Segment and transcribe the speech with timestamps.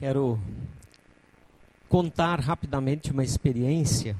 [0.00, 0.40] Quero
[1.86, 4.16] contar rapidamente uma experiência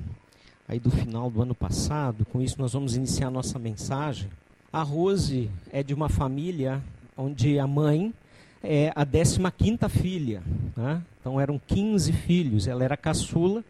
[0.69, 2.27] aí do final do ano passado.
[2.27, 4.29] Com isso nós vamos iniciar nossa mensagem.
[4.71, 6.83] A Rose é de uma família
[7.17, 8.13] onde a mãe
[8.63, 10.43] é a 15ª filha.
[10.77, 11.01] Né?
[11.19, 12.69] Então eram 15 filhos.
[12.69, 13.65] Ela era caçula,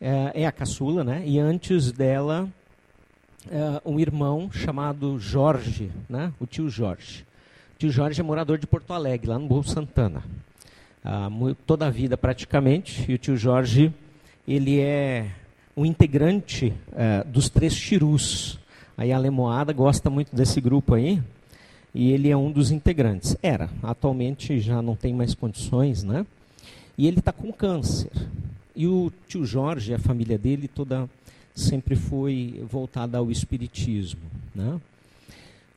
[0.00, 1.22] é, é a caçula, né?
[1.26, 2.48] E antes dela,
[3.50, 6.32] é, um irmão chamado Jorge, né?
[6.40, 7.26] o tio Jorge.
[7.74, 10.22] O tio Jorge é morador de Porto Alegre, lá no Morro Santana.
[11.66, 13.10] Toda a vida praticamente.
[13.10, 13.92] E o tio Jorge,
[14.46, 15.30] ele é
[15.76, 18.58] um integrante é, dos Três Chirus.
[18.96, 21.22] Aí a Lemoada gosta muito desse grupo aí.
[21.94, 23.36] E ele é um dos integrantes.
[23.42, 26.26] Era, atualmente já não tem mais condições, né?
[26.96, 28.10] E ele está com câncer.
[28.74, 31.08] E o tio Jorge, a família dele toda
[31.54, 34.20] sempre foi voltada ao espiritismo,
[34.54, 34.78] né?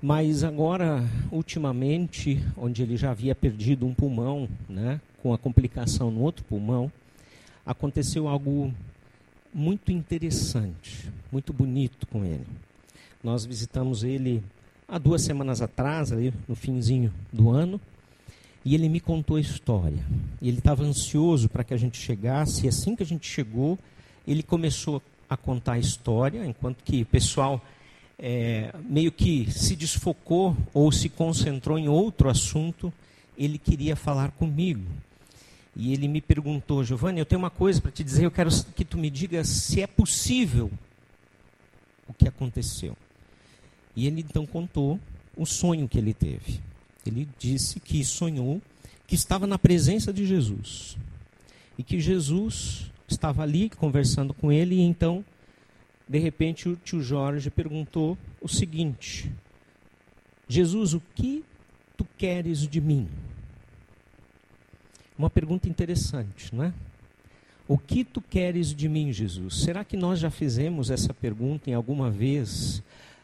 [0.02, 6.22] Mas agora, ultimamente, onde ele já havia perdido um pulmão, né, com a complicação no
[6.22, 6.92] outro pulmão,
[7.66, 8.73] aconteceu algo
[9.53, 12.45] muito interessante, muito bonito com ele.
[13.23, 14.44] Nós visitamos ele
[14.88, 17.80] há duas semanas atrás, ali no finzinho do ano,
[18.64, 20.03] e ele me contou a história.
[20.42, 23.78] Ele estava ansioso para que a gente chegasse, e assim que a gente chegou,
[24.28, 27.61] ele começou a contar a história, enquanto que o pessoal
[28.17, 32.92] é, meio que se desfocou ou se concentrou em outro assunto,
[33.38, 34.83] ele queria falar comigo.
[35.82, 38.84] E ele me perguntou, Giovanni, eu tenho uma coisa para te dizer, eu quero que
[38.84, 40.70] tu me diga se é possível
[42.06, 42.98] o que aconteceu.
[43.95, 45.00] E ele então contou
[45.38, 46.60] o sonho que ele teve.
[47.06, 48.62] Ele disse que sonhou
[49.08, 50.98] que estava na presença de Jesus.
[51.78, 55.23] E que Jesus estava ali conversando com ele, e então
[56.10, 59.32] de repente o tio Jorge perguntou o seguinte:
[60.45, 61.42] Jesus, o que
[61.95, 63.08] tu queres de mim?
[65.20, 66.74] Uma pergunta interessante, não é?
[67.68, 69.64] O que tu queres de mim, Jesus?
[69.64, 72.82] Será que nós já fizemos essa pergunta em alguma vez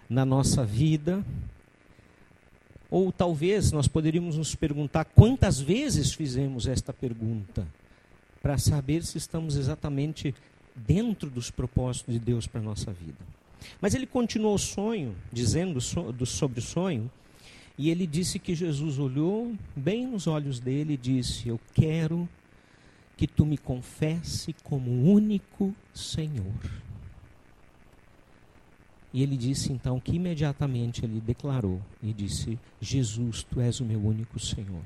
[0.10, 1.24] na nossa vida?
[2.92, 7.66] Ou talvez nós poderíamos nos perguntar quantas vezes fizemos esta pergunta
[8.42, 10.36] para saber se estamos exatamente
[10.76, 13.26] dentro dos propósitos de Deus para a nossa vida.
[13.80, 17.10] Mas ele continuou o sonho, dizendo sobre o sonho,
[17.78, 22.28] e ele disse que Jesus olhou bem nos olhos dele e disse: Eu quero
[23.18, 26.54] que tu me confesse como único Senhor.
[29.14, 34.00] E ele disse então que imediatamente ele declarou e disse: Jesus, tu és o meu
[34.00, 34.84] único Senhor.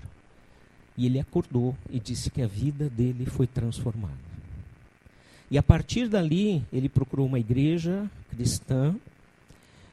[0.98, 4.30] E ele acordou e disse que a vida dele foi transformada.
[5.50, 8.96] E a partir dali, ele procurou uma igreja cristã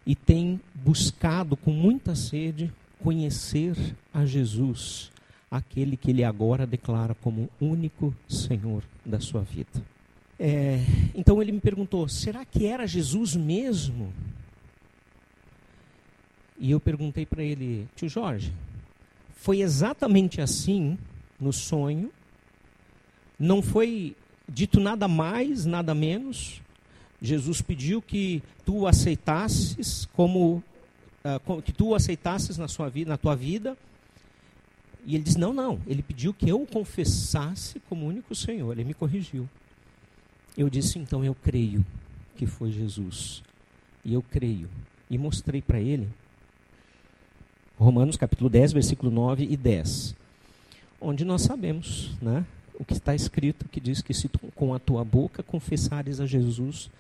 [0.05, 3.77] e tem buscado com muita sede conhecer
[4.13, 5.11] a Jesus,
[5.51, 9.83] aquele que ele agora declara como único Senhor da sua vida.
[10.39, 10.81] É,
[11.15, 14.13] então ele me perguntou: será que era Jesus mesmo?
[16.59, 18.53] E eu perguntei para ele, tio Jorge,
[19.35, 20.99] foi exatamente assim
[21.39, 22.11] no sonho?
[23.39, 24.17] Não foi
[24.49, 26.63] dito nada mais, nada menos.
[27.21, 30.63] Jesus pediu que tu aceitasses como
[31.35, 33.77] uh, que tu aceitasses na sua vida, na tua vida.
[35.05, 38.73] E ele disse: "Não, não, ele pediu que eu o confessasse como único Senhor".
[38.73, 39.49] Ele me corrigiu.
[40.57, 41.85] Eu disse: "Então eu creio
[42.37, 43.43] que foi Jesus".
[44.05, 44.69] E eu creio.
[45.11, 46.09] E mostrei para ele
[47.79, 50.15] Romanos capítulo 10, versículo 9 e 10.
[51.01, 52.45] Onde nós sabemos, né?
[52.79, 56.27] o que está escrito, que diz que se tu, com a tua boca confessares a
[56.27, 56.91] Jesus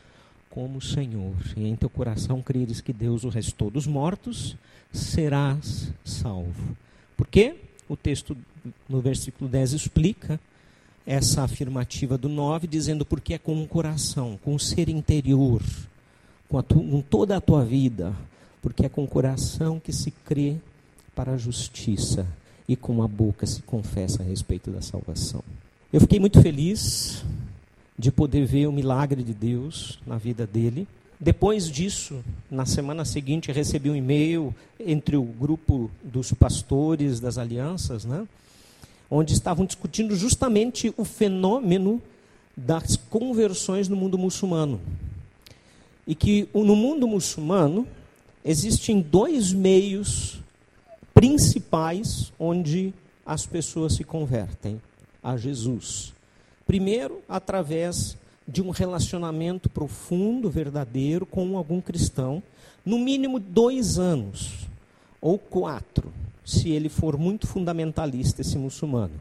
[0.50, 4.56] como Senhor, e em teu coração creres que Deus o restou dos mortos,
[4.92, 6.76] serás salvo.
[7.16, 7.56] Por quê?
[7.88, 8.36] O texto
[8.88, 10.40] no versículo 10 explica
[11.06, 15.62] essa afirmativa do 9, dizendo porque é com o coração, com o ser interior,
[16.48, 18.14] com, tu, com toda a tua vida,
[18.60, 20.56] porque é com o coração que se crê
[21.14, 22.26] para a justiça
[22.68, 25.42] e com a boca se confessa a respeito da salvação.
[25.92, 27.24] Eu fiquei muito feliz
[27.98, 30.86] de poder ver o milagre de Deus na vida dele.
[31.18, 38.04] Depois disso, na semana seguinte, recebi um e-mail entre o grupo dos pastores das alianças,
[38.04, 38.26] né,
[39.10, 42.02] onde estavam discutindo justamente o fenômeno
[42.54, 44.80] das conversões no mundo muçulmano.
[46.06, 47.86] E que no mundo muçulmano
[48.44, 50.38] existem dois meios
[51.14, 52.92] principais onde
[53.24, 54.80] as pessoas se convertem
[55.22, 56.15] a Jesus.
[56.66, 58.16] Primeiro, através
[58.46, 62.42] de um relacionamento profundo, verdadeiro, com algum cristão,
[62.84, 64.66] no mínimo dois anos
[65.20, 66.12] ou quatro.
[66.44, 69.14] se ele for muito fundamentalista, esse muçulmano.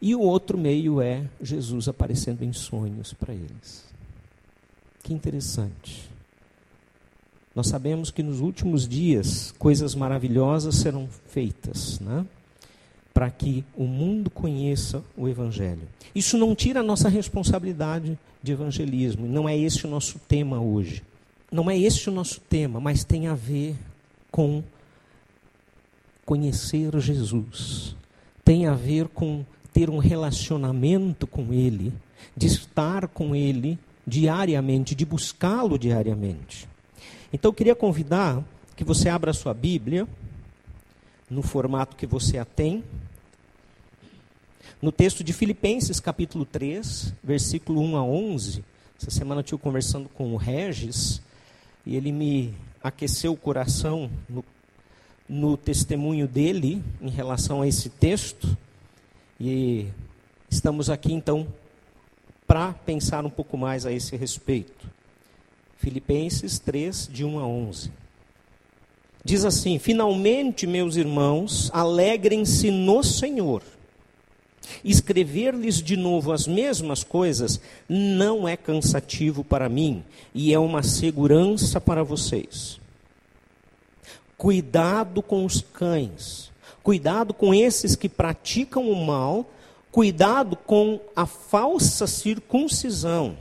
[0.00, 3.84] E o outro meio é Jesus aparecendo em sonhos para eles.
[5.00, 6.10] Que interessante.
[7.54, 12.26] Nós sabemos que nos últimos dias coisas maravilhosas serão feitas, né?
[13.12, 15.88] Para que o mundo conheça o Evangelho.
[16.14, 21.02] Isso não tira a nossa responsabilidade de evangelismo, não é esse o nosso tema hoje.
[21.50, 23.76] Não é esse o nosso tema, mas tem a ver
[24.30, 24.62] com
[26.24, 27.94] conhecer Jesus.
[28.42, 31.92] Tem a ver com ter um relacionamento com Ele,
[32.36, 36.68] de estar com Ele diariamente, de buscá-lo diariamente.
[37.32, 38.42] Então eu queria convidar
[38.74, 40.08] que você abra a sua Bíblia,
[41.32, 42.84] no formato que você a tem,
[44.82, 48.64] no texto de Filipenses, capítulo 3, versículo 1 a 11.
[49.00, 51.22] Essa semana eu estive conversando com o Regis
[51.86, 54.44] e ele me aqueceu o coração no,
[55.26, 58.54] no testemunho dele em relação a esse texto.
[59.40, 59.86] E
[60.50, 61.46] estamos aqui então
[62.46, 64.86] para pensar um pouco mais a esse respeito.
[65.78, 68.01] Filipenses 3, de 1 a 11.
[69.24, 73.62] Diz assim: Finalmente, meus irmãos, alegrem-se no Senhor.
[74.84, 80.04] Escrever-lhes de novo as mesmas coisas não é cansativo para mim
[80.34, 82.80] e é uma segurança para vocês.
[84.38, 86.50] Cuidado com os cães,
[86.82, 89.48] cuidado com esses que praticam o mal,
[89.90, 93.36] cuidado com a falsa circuncisão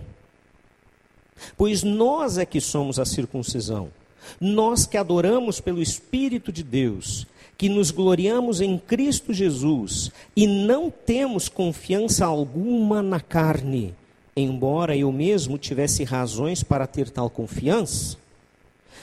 [1.57, 3.91] Pois nós é que somos a circuncisão.
[4.39, 7.27] Nós que adoramos pelo Espírito de Deus,
[7.57, 13.93] que nos gloriamos em Cristo Jesus e não temos confiança alguma na carne,
[14.35, 18.17] embora eu mesmo tivesse razões para ter tal confiança.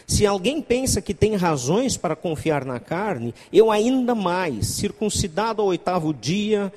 [0.08, 5.68] Se alguém pensa que tem razões para confiar na carne, eu ainda mais, circuncidado ao
[5.68, 6.72] oitavo dia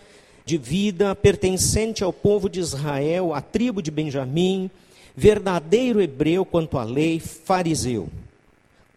[0.46, 4.70] de vida, pertencente ao povo de Israel, à tribo de Benjamim,
[5.16, 8.10] verdadeiro hebreu quanto à lei, fariseu,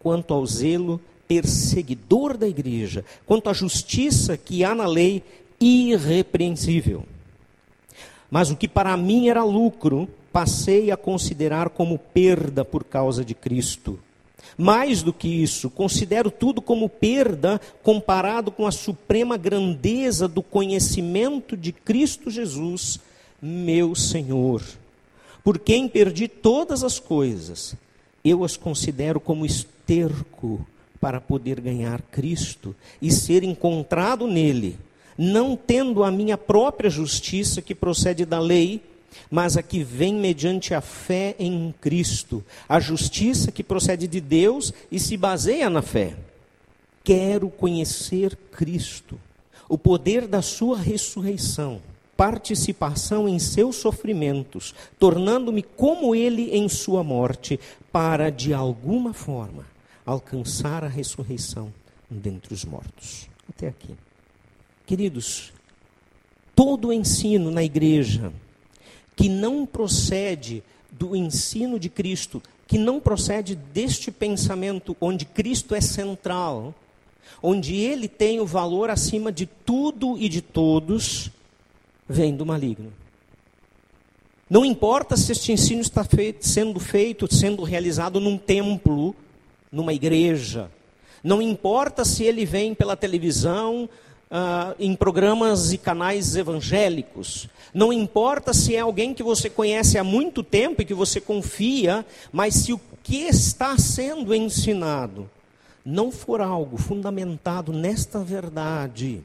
[0.05, 5.23] quanto ao zelo, perseguidor da igreja, quanto à justiça que há na lei,
[5.59, 7.03] irrepreensível.
[8.29, 13.33] Mas o que para mim era lucro, passei a considerar como perda por causa de
[13.33, 13.97] Cristo.
[14.55, 21.57] Mais do que isso, considero tudo como perda comparado com a suprema grandeza do conhecimento
[21.57, 22.99] de Cristo Jesus,
[23.41, 24.61] meu Senhor
[25.45, 27.75] por quem perdi todas as coisas,
[28.25, 30.65] eu as considero como esterco
[30.99, 34.79] para poder ganhar Cristo e ser encontrado nele,
[35.15, 38.81] não tendo a minha própria justiça que procede da lei,
[39.29, 44.73] mas a que vem mediante a fé em Cristo, a justiça que procede de Deus
[44.91, 46.15] e se baseia na fé.
[47.03, 49.19] Quero conhecer Cristo,
[49.69, 51.79] o poder da sua ressurreição
[52.15, 57.59] participação em seus sofrimentos, tornando-me como ele em sua morte,
[57.91, 59.65] para de alguma forma
[60.05, 61.73] alcançar a ressurreição
[62.09, 63.27] dentre os mortos.
[63.49, 63.95] Até aqui.
[64.85, 65.51] Queridos,
[66.55, 68.31] todo o ensino na igreja
[69.15, 75.81] que não procede do ensino de Cristo, que não procede deste pensamento onde Cristo é
[75.81, 76.73] central,
[77.41, 81.31] onde ele tem o valor acima de tudo e de todos,
[82.07, 82.91] vem do maligno.
[84.49, 89.15] Não importa se este ensino está feito, sendo feito, sendo realizado num templo,
[89.71, 90.69] numa igreja.
[91.23, 93.89] Não importa se ele vem pela televisão,
[94.29, 97.47] uh, em programas e canais evangélicos.
[97.73, 102.05] Não importa se é alguém que você conhece há muito tempo e que você confia,
[102.31, 105.29] mas se o que está sendo ensinado
[105.85, 109.23] não for algo fundamentado nesta verdade,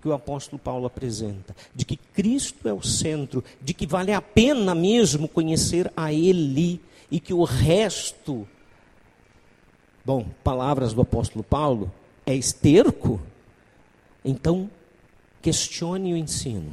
[0.00, 4.22] que o apóstolo Paulo apresenta, de que Cristo é o centro, de que vale a
[4.22, 6.80] pena mesmo conhecer a Ele
[7.10, 8.48] e que o resto,
[10.04, 11.92] bom, palavras do apóstolo Paulo,
[12.24, 13.20] é esterco,
[14.24, 14.70] então
[15.42, 16.72] questione o ensino.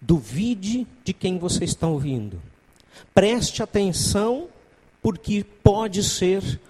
[0.00, 2.42] Duvide de quem você está ouvindo.
[3.14, 4.48] Preste atenção,
[5.00, 6.60] porque pode ser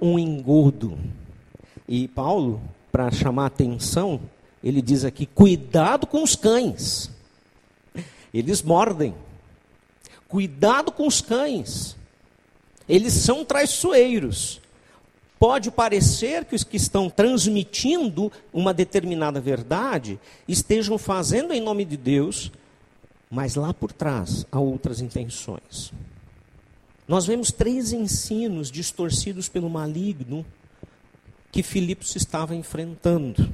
[0.00, 0.98] um engodo.
[1.86, 2.60] E Paulo
[2.92, 4.20] para chamar atenção,
[4.62, 7.10] ele diz aqui: cuidado com os cães.
[8.32, 9.14] Eles mordem.
[10.28, 11.96] Cuidado com os cães.
[12.88, 14.60] Eles são traiçoeiros.
[15.38, 21.96] Pode parecer que os que estão transmitindo uma determinada verdade estejam fazendo em nome de
[21.96, 22.52] Deus,
[23.28, 25.92] mas lá por trás há outras intenções.
[27.08, 30.46] Nós vemos três ensinos distorcidos pelo maligno
[31.52, 33.52] que Filipos estava enfrentando.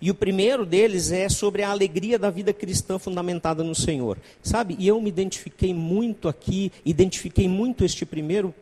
[0.00, 4.18] E o primeiro deles é sobre a alegria da vida cristã fundamentada no Senhor.
[4.42, 8.54] Sabe, e eu me identifiquei muito aqui, identifiquei muito este primeiro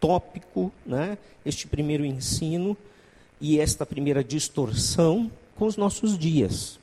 [0.00, 2.76] tópico, né, este primeiro ensino
[3.40, 6.78] e esta primeira distorção com os nossos dias.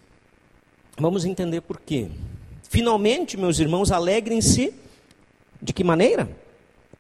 [0.97, 2.09] Vamos entender por quê.
[2.69, 4.73] Finalmente, meus irmãos, alegrem-se
[5.61, 6.29] de que maneira?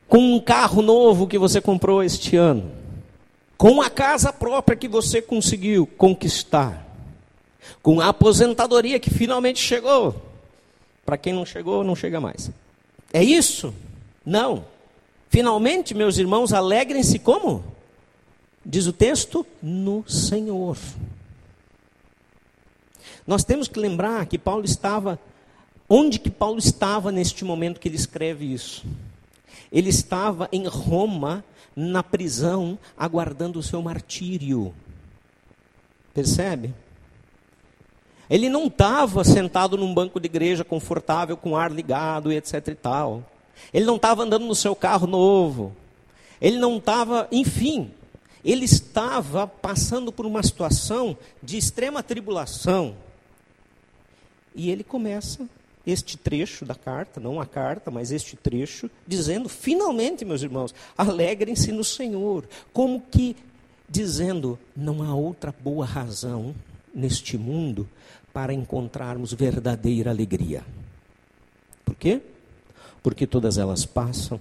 [0.07, 2.71] Com um carro novo que você comprou este ano,
[3.57, 6.85] com a casa própria que você conseguiu conquistar
[7.81, 10.15] com a aposentadoria que finalmente chegou.
[11.05, 12.51] Para quem não chegou, não chega mais.
[13.13, 13.73] É isso?
[14.25, 14.65] Não.
[15.29, 17.63] Finalmente, meus irmãos, alegrem-se como?
[18.65, 20.77] Diz o texto, no Senhor.
[23.27, 25.19] Nós temos que lembrar que Paulo estava
[25.87, 28.83] onde que Paulo estava neste momento que ele escreve isso?
[29.71, 31.43] Ele estava em Roma,
[31.75, 34.73] na prisão, aguardando o seu martírio.
[36.13, 36.73] Percebe?
[38.29, 42.75] Ele não estava sentado num banco de igreja confortável, com ar ligado e etc e
[42.75, 43.23] tal.
[43.73, 45.75] Ele não estava andando no seu carro novo.
[46.41, 47.91] Ele não estava, enfim,
[48.43, 52.95] ele estava passando por uma situação de extrema tribulação.
[54.55, 55.47] E ele começa
[55.85, 61.71] este trecho da carta, não a carta, mas este trecho, dizendo: finalmente, meus irmãos, alegrem-se
[61.71, 62.45] no Senhor.
[62.73, 63.35] Como que
[63.87, 66.55] dizendo: não há outra boa razão
[66.93, 67.87] neste mundo
[68.33, 70.63] para encontrarmos verdadeira alegria.
[71.83, 72.21] Por quê?
[73.03, 74.39] Porque todas elas passam,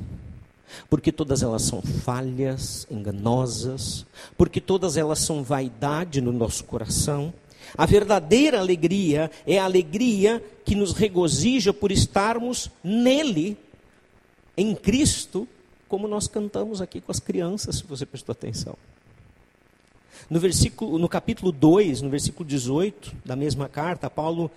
[0.88, 7.32] porque todas elas são falhas, enganosas, porque todas elas são vaidade no nosso coração.
[7.76, 13.56] A verdadeira alegria é a alegria que nos regozija por estarmos nele,
[14.56, 15.48] em Cristo,
[15.88, 18.76] como nós cantamos aqui com as crianças, se você prestou atenção.
[20.30, 24.50] No, versículo, no capítulo 2, no versículo 18 da mesma carta, Paulo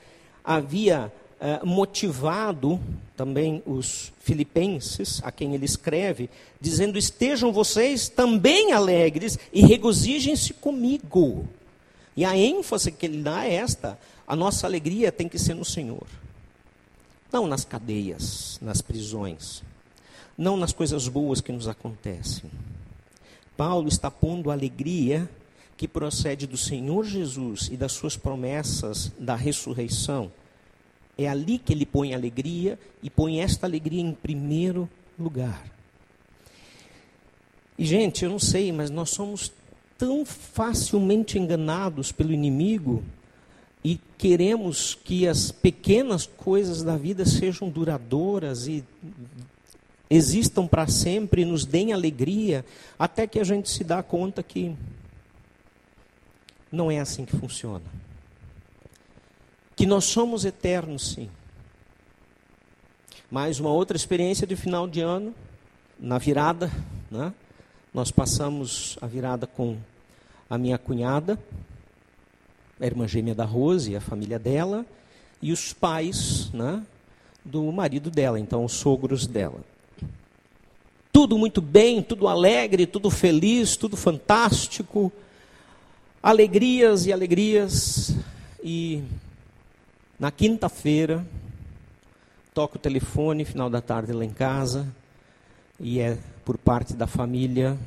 [0.43, 2.79] havia eh, motivado
[3.15, 11.47] também os filipenses, a quem ele escreve, dizendo: Estejam vocês também alegres e regozijem-se comigo.
[12.17, 13.97] E a ênfase que ele dá é esta:
[14.27, 16.07] a nossa alegria tem que ser no Senhor.
[17.31, 19.61] Não nas cadeias, nas prisões,
[20.35, 22.49] não nas coisas boas que nos acontecem.
[23.55, 25.29] Paulo está pondo alegria
[25.75, 30.31] que procede do Senhor Jesus e das suas promessas da ressurreição,
[31.15, 35.63] é ali que ele põe alegria e põe esta alegria em primeiro lugar.
[37.77, 39.51] E, gente, eu não sei, mas nós somos
[39.97, 43.03] tão facilmente enganados pelo inimigo
[43.83, 48.83] e queremos que as pequenas coisas da vida sejam duradouras e
[50.09, 52.65] existam para sempre nos deem alegria,
[52.97, 54.75] até que a gente se dá conta que
[56.71, 57.85] não é assim que funciona.
[59.75, 61.29] Que nós somos eternos, sim.
[63.29, 65.33] Mais uma outra experiência de final de ano,
[65.99, 66.71] na virada,
[67.11, 67.33] né?
[67.97, 69.75] Nós passamos a virada com
[70.47, 71.35] a minha cunhada,
[72.79, 74.85] a irmã gêmea da Rose, a família dela,
[75.41, 76.83] e os pais né,
[77.43, 79.61] do marido dela, então os sogros dela.
[81.11, 85.11] Tudo muito bem, tudo alegre, tudo feliz, tudo fantástico
[86.21, 88.15] alegrias e alegrias.
[88.63, 89.01] E
[90.19, 91.25] na quinta-feira,
[92.53, 94.87] toco o telefone, final da tarde lá em casa,
[95.79, 97.77] e é por parte da família,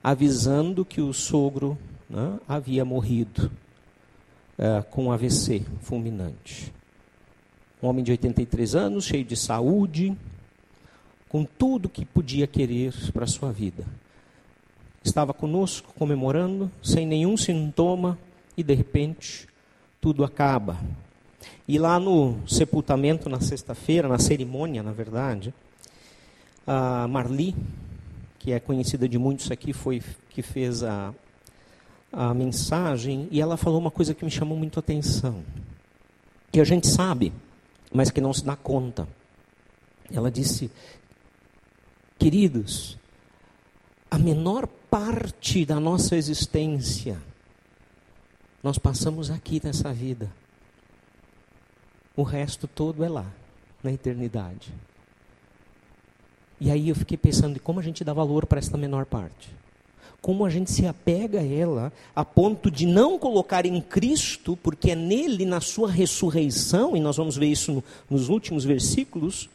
[0.00, 1.76] avisando que o sogro
[2.08, 3.50] né, havia morrido
[4.56, 6.72] é, com AVC fulminante.
[7.82, 10.16] Um homem de 83 anos, cheio de saúde,
[11.28, 13.84] com tudo que podia querer para a sua vida
[15.02, 18.16] estava conosco comemorando, sem nenhum sintoma,
[18.56, 19.48] e de repente
[20.00, 20.78] tudo acaba.
[21.66, 25.52] E lá no sepultamento, na sexta-feira, na cerimônia, na verdade,
[26.70, 27.54] a Marli,
[28.38, 31.12] que é conhecida de muitos aqui, foi que fez a,
[32.12, 35.42] a mensagem, e ela falou uma coisa que me chamou muito a atenção,
[36.52, 37.32] que a gente sabe,
[37.92, 39.08] mas que não se dá conta.
[40.12, 40.70] Ela disse:
[42.18, 42.98] Queridos,
[44.10, 47.18] a menor parte da nossa existência
[48.62, 50.30] nós passamos aqui nessa vida.
[52.16, 53.26] O resto todo é lá,
[53.82, 54.74] na eternidade.
[56.60, 59.48] E aí eu fiquei pensando em como a gente dá valor para esta menor parte.
[60.20, 64.90] Como a gente se apega a ela a ponto de não colocar em Cristo, porque
[64.90, 69.48] é nele, na sua ressurreição, e nós vamos ver isso no, nos últimos versículos,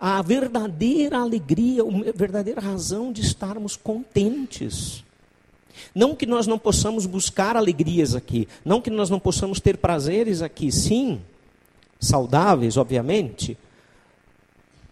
[0.00, 5.02] a verdadeira alegria, a verdadeira razão de estarmos contentes.
[5.92, 10.42] Não que nós não possamos buscar alegrias aqui, não que nós não possamos ter prazeres
[10.42, 11.20] aqui, sim,
[11.98, 13.56] saudáveis, obviamente,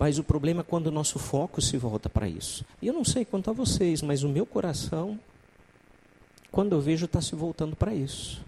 [0.02, 2.64] mas o problema é quando o nosso foco se volta para isso.
[2.82, 5.16] E eu não sei quanto a vocês, mas o meu coração,
[6.50, 8.44] quando eu vejo, está se voltando para isso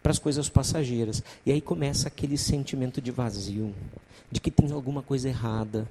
[0.00, 1.24] para as coisas passageiras.
[1.44, 3.74] E aí começa aquele sentimento de vazio,
[4.30, 5.88] de que tem alguma coisa errada,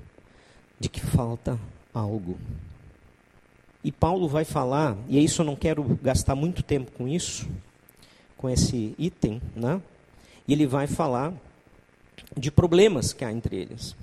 [0.79, 1.59] de que falta
[1.93, 2.37] algo.
[3.83, 7.49] E Paulo vai falar, e isso eu não quero gastar muito tempo com isso,
[8.37, 9.81] com esse item, né?
[10.47, 11.33] E ele vai falar
[12.37, 13.93] de problemas que há entre eles.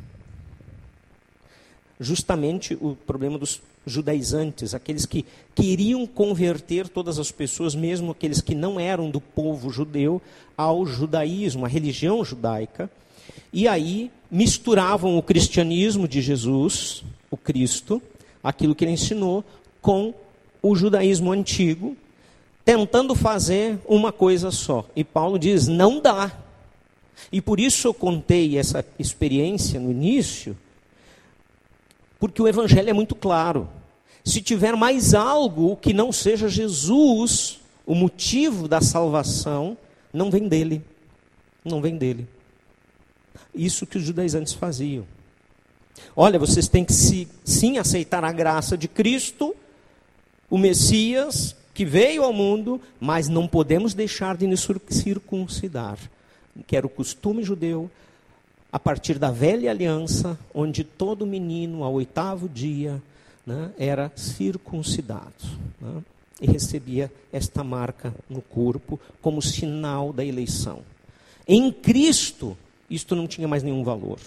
[2.02, 8.54] Justamente o problema dos judaizantes, aqueles que queriam converter todas as pessoas, mesmo aqueles que
[8.54, 10.21] não eram do povo judeu,
[10.57, 12.90] ao judaísmo, à religião judaica.
[13.52, 18.00] E aí misturavam o cristianismo de Jesus, o Cristo,
[18.42, 19.45] aquilo que ele ensinou,
[19.83, 20.14] com
[20.62, 21.97] o judaísmo antigo,
[22.64, 24.87] tentando fazer uma coisa só.
[24.97, 26.33] E Paulo diz: não dá.
[27.30, 30.57] E por isso eu contei essa experiência no início,
[32.21, 33.69] porque o evangelho é muito claro.
[34.23, 39.77] Se tiver mais algo que não seja Jesus, o motivo da salvação,
[40.12, 40.85] não vem dele.
[41.65, 42.29] Não vem dele.
[43.55, 45.07] Isso que os judaizantes faziam.
[46.15, 49.57] Olha, vocês têm que se, sim aceitar a graça de Cristo,
[50.49, 55.99] o Messias que veio ao mundo, mas não podemos deixar de nos circuncidar,
[56.67, 57.91] que era o costume judeu,
[58.73, 63.02] a partir da velha aliança, onde todo menino, ao oitavo dia,
[63.45, 65.45] né, era circuncidado
[65.80, 66.02] né,
[66.41, 70.80] e recebia esta marca no corpo como sinal da eleição.
[71.49, 72.56] Em Cristo,
[72.89, 74.19] isto não tinha mais nenhum valor.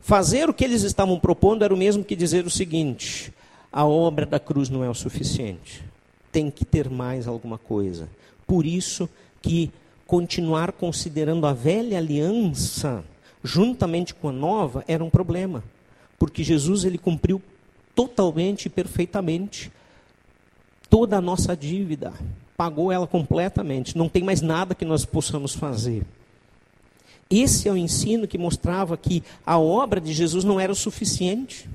[0.00, 3.32] Fazer o que eles estavam propondo era o mesmo que dizer o seguinte:
[3.72, 5.82] a obra da cruz não é o suficiente.
[6.30, 8.08] Tem que ter mais alguma coisa.
[8.46, 9.08] Por isso
[9.40, 9.70] que
[10.06, 13.02] continuar considerando a velha aliança
[13.46, 15.62] juntamente com a nova era um problema,
[16.18, 17.40] porque Jesus ele cumpriu
[17.94, 19.72] totalmente e perfeitamente
[20.90, 22.12] toda a nossa dívida,
[22.56, 26.04] pagou ela completamente, não tem mais nada que nós possamos fazer.
[27.30, 31.68] Esse é o ensino que mostrava que a obra de Jesus não era o suficiente,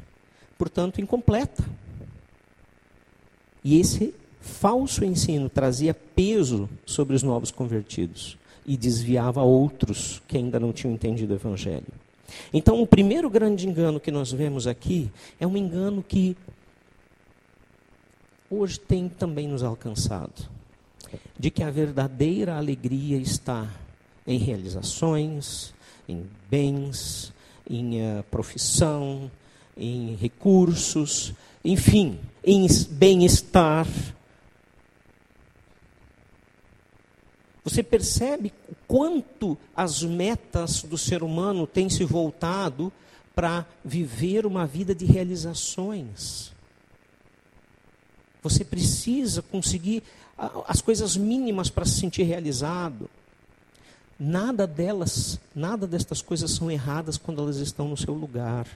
[0.58, 1.64] portanto, incompleta.
[3.64, 10.60] E esse falso ensino trazia peso sobre os novos convertidos e desviava outros que ainda
[10.60, 11.88] não tinham entendido o Evangelho.
[12.54, 16.36] Então, o primeiro grande engano que nós vemos aqui é um engano que
[18.50, 20.50] hoje tem também nos alcançado
[21.38, 23.68] de que a verdadeira alegria está
[24.26, 25.74] em realizações,
[26.08, 27.34] em bens,
[27.70, 29.32] em uh, profissão,
[29.76, 33.88] em recursos, enfim, em bem-estar,
[37.64, 38.52] Você percebe
[38.88, 42.92] quanto as metas do ser humano têm se voltado
[43.36, 46.52] para viver uma vida de realizações.
[48.42, 50.02] Você precisa conseguir
[50.68, 53.08] as coisas mínimas para se sentir realizado.
[54.20, 58.68] Nada delas, nada destas coisas são erradas quando elas estão no seu lugar.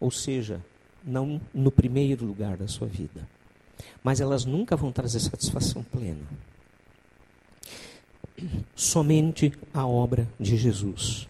[0.00, 0.64] Ou seja,
[1.04, 3.28] não no primeiro lugar da sua vida.
[4.02, 6.24] Mas elas nunca vão trazer satisfação plena
[8.74, 11.28] somente a obra de Jesus.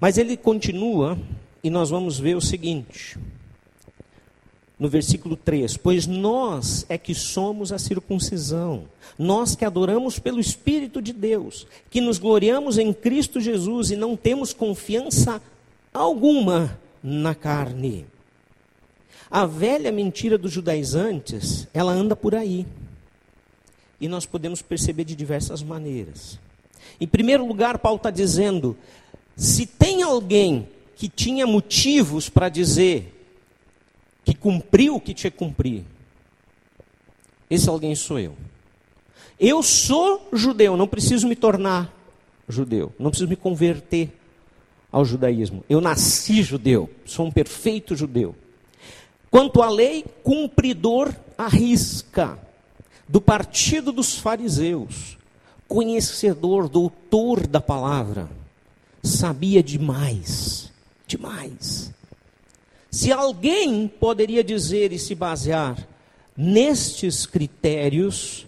[0.00, 1.18] Mas ele continua
[1.62, 3.18] e nós vamos ver o seguinte,
[4.78, 8.84] no versículo 3: Pois nós é que somos a circuncisão,
[9.18, 14.16] nós que adoramos pelo Espírito de Deus, que nos gloriamos em Cristo Jesus e não
[14.16, 15.40] temos confiança
[15.92, 18.04] alguma na carne.
[19.30, 22.66] A velha mentira dos judaizantes, ela anda por aí
[24.04, 26.38] e nós podemos perceber de diversas maneiras.
[27.00, 28.76] Em primeiro lugar, Paulo está dizendo:
[29.34, 33.10] se tem alguém que tinha motivos para dizer
[34.22, 35.84] que cumpriu o que tinha que cumprir,
[37.48, 38.36] esse alguém sou eu.
[39.40, 41.90] Eu sou judeu, não preciso me tornar
[42.46, 44.12] judeu, não preciso me converter
[44.92, 45.64] ao judaísmo.
[45.66, 48.36] Eu nasci judeu, sou um perfeito judeu.
[49.30, 52.43] Quanto à lei, cumpridor arrisca
[53.08, 55.18] do partido dos fariseus,
[55.68, 58.28] conhecedor, doutor da palavra,
[59.02, 60.70] sabia demais,
[61.06, 61.92] demais.
[62.90, 65.76] Se alguém poderia dizer e se basear
[66.36, 68.46] nestes critérios,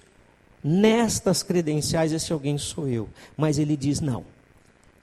[0.63, 3.09] nestas credenciais, esse alguém sou eu.
[3.37, 4.25] Mas ele diz: não,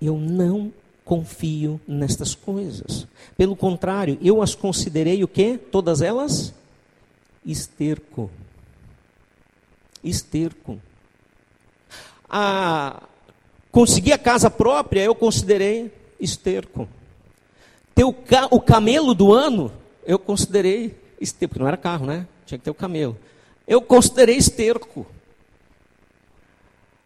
[0.01, 0.71] eu não
[1.05, 3.05] confio nestas coisas.
[3.37, 5.59] Pelo contrário, eu as considerei o quê?
[5.71, 6.53] Todas elas?
[7.45, 8.31] Esterco
[10.03, 10.79] Esterco.
[12.29, 13.03] A
[13.71, 16.87] conseguir a casa própria, eu considerei esterco.
[17.95, 19.71] Ter o, ca o camelo do ano,
[20.05, 22.27] eu considerei esterco, porque não era carro, né?
[22.45, 23.17] Tinha que ter o camelo.
[23.67, 25.05] Eu considerei esterco.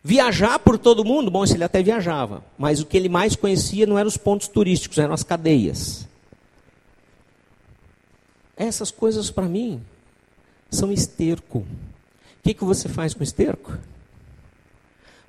[0.03, 3.97] Viajar por todo mundo, bom, ele até viajava, mas o que ele mais conhecia não
[3.97, 6.07] eram os pontos turísticos, eram as cadeias.
[8.55, 9.81] Essas coisas para mim
[10.71, 11.65] são esterco.
[12.47, 13.77] Que, que você faz com esterco?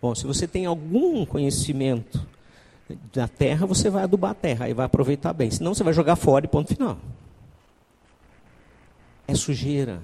[0.00, 2.24] Bom, se você tem algum conhecimento
[3.12, 5.50] da terra, você vai adubar a terra e vai aproveitar bem.
[5.50, 6.96] Senão você vai jogar fora e ponto final.
[9.26, 10.00] É sujeira.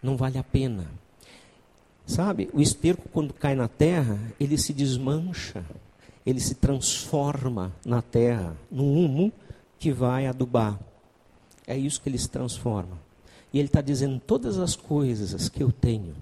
[0.00, 0.86] Não vale a pena.
[2.06, 5.64] Sabe, o esterco, quando cai na terra, ele se desmancha,
[6.24, 9.32] ele se transforma na terra, no humo
[9.80, 10.78] que vai adubar.
[11.66, 13.09] É isso que ele se transforma.
[13.52, 16.14] E ele está dizendo: todas as coisas que eu tenho,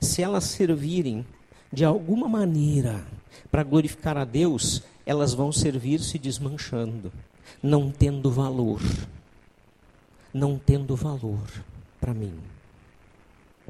[0.00, 1.24] se elas servirem
[1.72, 3.04] de alguma maneira
[3.50, 7.12] para glorificar a Deus, elas vão servir se desmanchando,
[7.62, 8.80] não tendo valor.
[10.32, 11.48] Não tendo valor
[12.00, 12.34] para mim.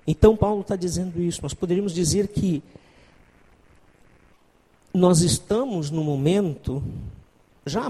[0.07, 1.43] Então, Paulo está dizendo isso.
[1.43, 2.63] Nós poderíamos dizer que
[4.95, 6.83] nós estamos no momento,
[7.67, 7.87] já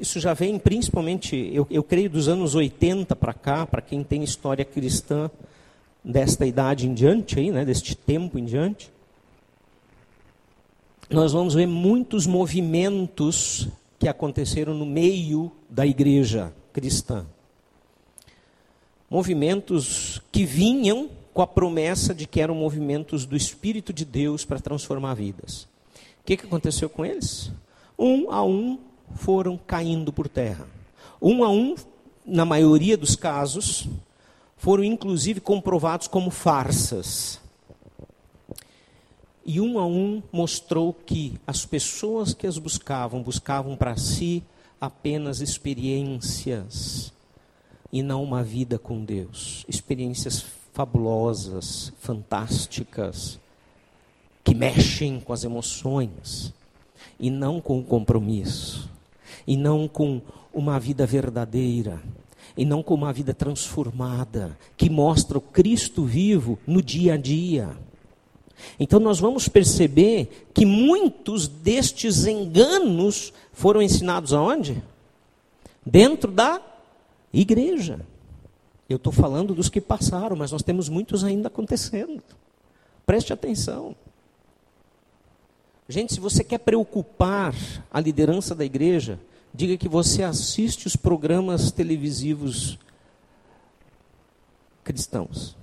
[0.00, 4.22] isso já vem principalmente, eu, eu creio, dos anos 80 para cá, para quem tem
[4.22, 5.30] história cristã
[6.04, 8.90] desta idade em diante, aí, né, deste tempo em diante,
[11.08, 17.26] nós vamos ver muitos movimentos que aconteceram no meio da igreja cristã.
[19.08, 24.58] Movimentos que vinham com a promessa de que eram movimentos do Espírito de Deus para
[24.58, 25.68] transformar vidas.
[26.20, 27.52] O que, que aconteceu com eles?
[27.98, 28.78] Um a um
[29.16, 30.66] foram caindo por terra.
[31.20, 31.74] Um a um,
[32.24, 33.88] na maioria dos casos,
[34.56, 37.40] foram inclusive comprovados como farsas.
[39.44, 44.42] E um a um mostrou que as pessoas que as buscavam, buscavam para si
[44.80, 47.12] apenas experiências
[47.92, 49.64] e não uma vida com Deus.
[49.68, 53.38] Experiências fabulosas, fantásticas,
[54.44, 56.52] que mexem com as emoções
[57.18, 58.88] e não com o compromisso,
[59.46, 60.20] e não com
[60.52, 62.00] uma vida verdadeira,
[62.56, 67.76] e não com uma vida transformada, que mostra o Cristo vivo no dia a dia.
[68.78, 74.82] Então nós vamos perceber que muitos destes enganos foram ensinados aonde?
[75.84, 76.60] Dentro da
[77.32, 78.00] igreja.
[78.88, 82.22] Eu estou falando dos que passaram, mas nós temos muitos ainda acontecendo.
[83.06, 83.96] Preste atenção.
[85.88, 87.54] Gente, se você quer preocupar
[87.90, 89.18] a liderança da igreja,
[89.54, 92.78] diga que você assiste os programas televisivos
[94.82, 95.56] cristãos.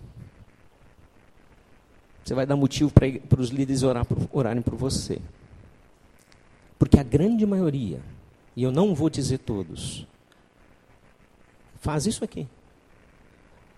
[2.24, 5.20] Você vai dar motivo para os líderes orar, orarem por você.
[6.78, 8.00] Porque a grande maioria,
[8.56, 10.06] e eu não vou dizer todos,
[11.82, 12.48] faz isso aqui.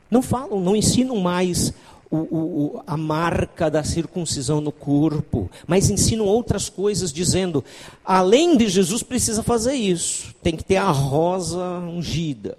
[0.10, 1.74] Não falam, não ensinam mais
[2.12, 7.64] o, o, a marca da circuncisão no corpo, mas ensinam outras coisas, dizendo:
[8.04, 10.36] além de Jesus, precisa fazer isso.
[10.44, 12.58] Tem que ter a rosa ungida,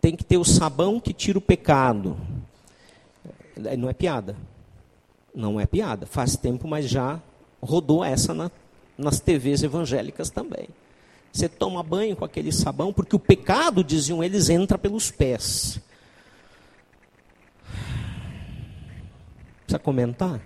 [0.00, 2.16] tem que ter o sabão que tira o pecado.
[3.78, 4.36] Não é piada.
[5.34, 6.06] Não é piada.
[6.06, 7.20] Faz tempo, mas já
[7.62, 8.50] rodou essa na,
[8.98, 10.68] nas TVs evangélicas também.
[11.32, 15.80] Você toma banho com aquele sabão, porque o pecado, diziam eles, entra pelos pés.
[19.70, 20.40] Precisa comentar?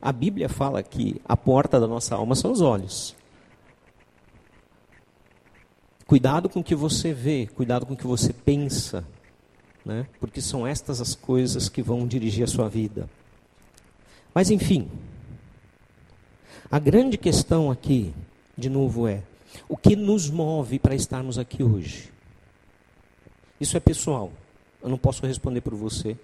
[0.00, 3.16] A Bíblia fala que a porta da nossa alma são os olhos.
[6.06, 9.04] Cuidado com o que você vê, cuidado com o que você pensa,
[9.84, 10.06] né?
[10.20, 13.10] porque são estas as coisas que vão dirigir a sua vida.
[14.32, 14.88] Mas enfim,
[16.70, 18.14] a grande questão aqui,
[18.56, 19.24] de novo, é
[19.68, 22.12] o que nos move para estarmos aqui hoje.
[23.60, 24.30] Isso é pessoal,
[24.80, 26.16] eu não posso responder por você.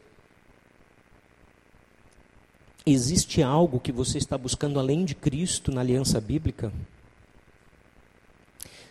[2.87, 6.73] Existe algo que você está buscando além de Cristo na aliança bíblica?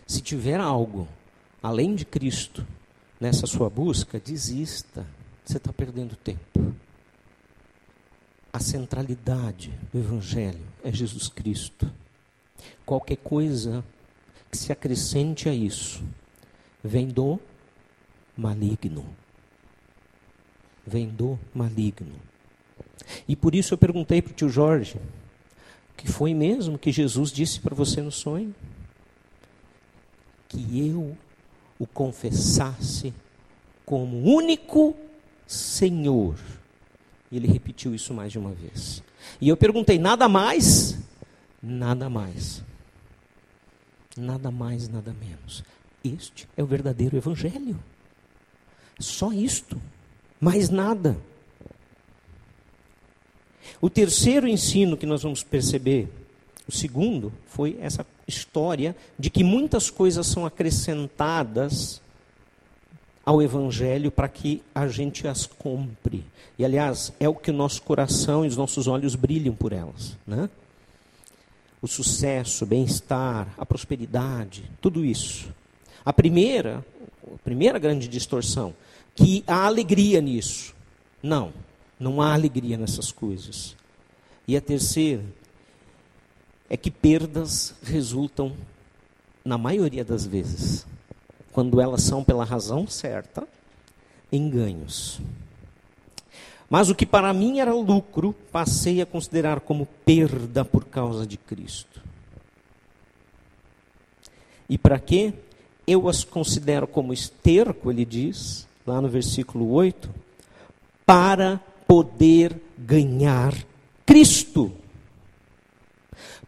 [0.06, 1.08] Se tiver algo
[1.62, 2.66] além de Cristo
[3.20, 5.06] nessa sua busca, desista.
[5.44, 6.74] Você está perdendo tempo.
[8.52, 11.90] A centralidade do Evangelho é Jesus Cristo.
[12.86, 13.84] Qualquer coisa
[14.50, 16.02] que se acrescente a isso
[16.82, 17.38] vem do
[18.36, 19.04] maligno.
[20.86, 22.29] Vem do maligno.
[23.26, 24.96] E por isso eu perguntei para o tio Jorge,
[25.96, 28.54] que foi mesmo que Jesus disse para você no sonho?
[30.48, 31.16] Que eu
[31.78, 33.14] o confessasse
[33.84, 34.94] como único
[35.46, 36.36] Senhor
[37.32, 39.02] E ele repetiu isso mais de uma vez.
[39.40, 40.96] E eu perguntei: nada mais?
[41.62, 42.62] Nada mais.
[44.16, 45.62] Nada mais, nada menos.
[46.04, 47.78] Este é o verdadeiro Evangelho.
[48.98, 49.80] Só isto.
[50.40, 51.16] Mais nada.
[53.80, 56.08] O terceiro ensino que nós vamos perceber,
[56.68, 62.00] o segundo, foi essa história de que muitas coisas são acrescentadas
[63.24, 66.24] ao Evangelho para que a gente as compre.
[66.58, 70.16] E, aliás, é o que o nosso coração e os nossos olhos brilham por elas.
[70.26, 70.48] Né?
[71.82, 75.48] O sucesso, o bem-estar, a prosperidade, tudo isso.
[76.04, 76.84] A primeira,
[77.26, 78.74] a primeira grande distorção,
[79.14, 80.74] que há alegria nisso.
[81.22, 81.52] Não,
[82.00, 83.76] não há alegria nessas coisas.
[84.48, 85.22] E a terceira
[86.68, 88.56] é que perdas resultam,
[89.44, 90.86] na maioria das vezes,
[91.52, 93.46] quando elas são pela razão certa,
[94.32, 95.20] em ganhos.
[96.68, 101.36] Mas o que para mim era lucro, passei a considerar como perda por causa de
[101.36, 102.00] Cristo.
[104.68, 105.34] E para quê?
[105.84, 110.08] Eu as considero como esterco, ele diz, lá no versículo 8,
[111.04, 111.60] para
[111.90, 113.52] poder ganhar
[114.06, 114.70] Cristo.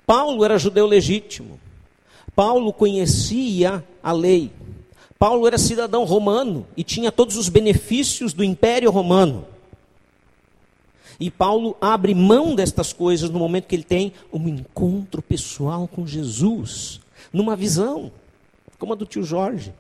[0.07, 1.59] Paulo era judeu legítimo.
[2.33, 4.53] Paulo conhecia a lei.
[5.19, 9.45] Paulo era cidadão romano e tinha todos os benefícios do Império Romano.
[11.19, 16.07] E Paulo abre mão destas coisas no momento que ele tem um encontro pessoal com
[16.07, 17.01] Jesus,
[17.33, 18.13] numa visão,
[18.79, 19.75] como a do tio Jorge.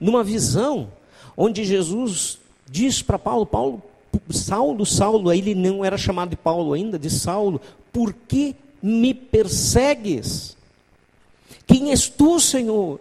[0.00, 0.90] Numa visão
[1.36, 3.89] onde Jesus diz para Paulo: Paulo,
[4.30, 7.60] Saulo, Saulo, ele não era chamado de Paulo ainda, de Saulo,
[7.92, 10.56] por que me persegues?
[11.66, 13.00] Quem és tu, Senhor?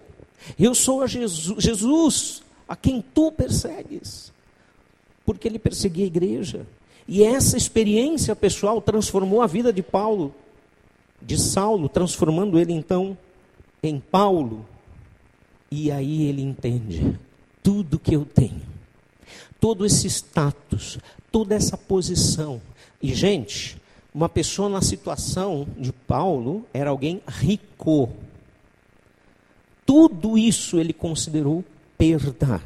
[0.58, 4.32] Eu sou a Jesus, Jesus, a quem tu persegues.
[5.26, 6.65] Porque ele perseguia a igreja.
[7.08, 10.34] E essa experiência pessoal transformou a vida de Paulo,
[11.22, 13.17] de Saulo, transformando ele então
[13.82, 14.65] em Paulo.
[15.72, 17.17] E aí ele entende:
[17.63, 18.68] tudo que eu tenho
[19.60, 20.98] todo esse status,
[21.32, 22.62] toda essa posição.
[23.02, 23.80] E, gente,
[24.13, 28.10] uma pessoa na situação de Paulo era alguém rico.
[29.86, 31.63] Tudo isso ele considerou
[31.98, 32.62] perda.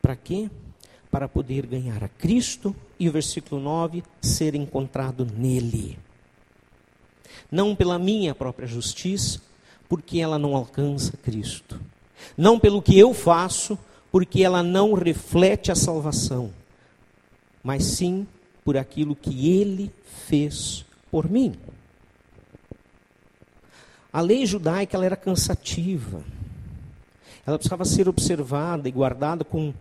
[0.00, 0.50] Para quê?
[1.10, 5.98] Para poder ganhar a Cristo e o versículo 9, ser encontrado nele.
[7.50, 9.40] Não pela minha própria justiça,
[9.88, 11.80] porque ela não alcança Cristo.
[12.36, 13.78] Não pelo que eu faço,
[14.12, 16.52] porque ela não reflete a salvação,
[17.64, 18.26] mas sim
[18.62, 19.90] por aquilo que ele
[20.28, 21.54] fez por mim.
[24.12, 26.22] A lei judaica ela era cansativa.
[27.46, 29.72] Ela precisava ser observada e guardada com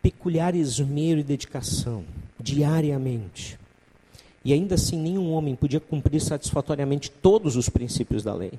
[0.00, 2.04] peculiar esmero e dedicação,
[2.40, 3.58] diariamente.
[4.42, 8.52] E ainda assim, nenhum homem podia cumprir satisfatoriamente todos os princípios da lei.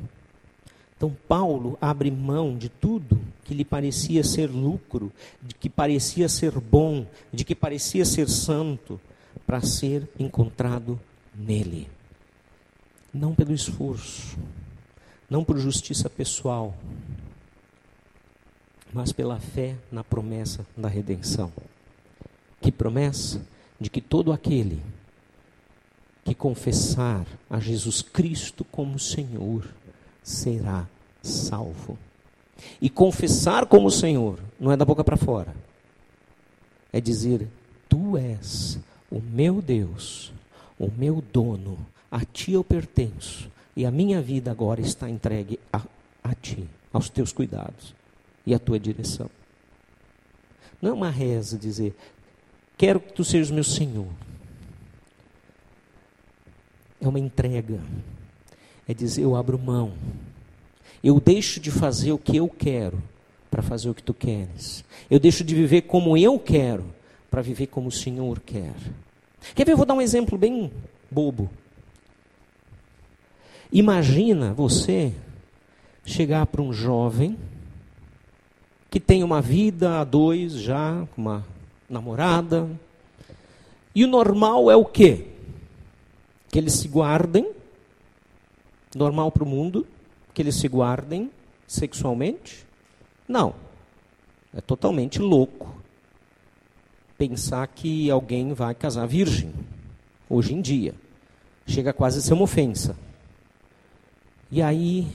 [0.98, 6.60] Então, Paulo abre mão de tudo que lhe parecia ser lucro, de que parecia ser
[6.60, 9.00] bom, de que parecia ser santo,
[9.46, 11.00] para ser encontrado
[11.34, 11.88] nele.
[13.14, 14.38] Não pelo esforço,
[15.30, 16.76] não por justiça pessoal,
[18.94, 21.52] mas pela fé na promessa da redenção.
[22.62, 23.46] Que promessa?
[23.80, 24.82] De que todo aquele
[26.24, 29.68] que confessar a Jesus Cristo como Senhor,
[30.26, 30.88] será
[31.22, 31.98] salvo.
[32.82, 35.56] E confessar como Senhor não é da boca para fora.
[36.92, 37.48] É dizer:
[37.88, 38.80] Tu és
[39.12, 40.34] o meu Deus,
[40.80, 41.78] o meu dono,
[42.10, 45.82] a ti eu pertenço, e a minha vida agora está entregue a,
[46.24, 47.94] a ti, aos teus cuidados
[48.46, 49.30] e à tua direção.
[50.82, 51.96] Não é uma reza dizer:
[52.78, 54.08] Quero que tu sejas meu Senhor.
[57.00, 57.80] É uma entrega
[58.88, 59.94] é dizer: eu abro mão.
[61.04, 63.02] Eu deixo de fazer o que eu quero
[63.50, 64.84] para fazer o que tu queres.
[65.10, 66.86] Eu deixo de viver como eu quero
[67.30, 68.74] para viver como o Senhor quer.
[69.54, 69.74] Quer ver?
[69.74, 70.72] Eu vou dar um exemplo bem
[71.12, 71.50] bobo.
[73.72, 75.14] Imagina você
[76.06, 77.38] chegar para um jovem
[78.90, 81.46] que tem uma vida a dois já, com uma
[81.90, 82.70] namorada,
[83.94, 85.28] e o normal é o quê?
[86.50, 87.52] Que eles se guardem
[88.96, 89.86] normal para o mundo
[90.34, 91.30] que eles se guardem
[91.68, 92.66] sexualmente?
[93.28, 93.54] Não.
[94.54, 95.76] É totalmente louco
[97.18, 99.54] pensar que alguém vai casar virgem
[100.30, 100.96] hoje em dia.
[101.68, 102.96] Chega quase a ser uma ofensa.
[104.50, 105.08] E aí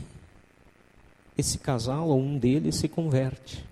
[1.39, 3.65] esse casal ou um deles se converte.